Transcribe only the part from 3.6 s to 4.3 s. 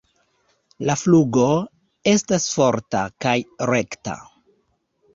rekta.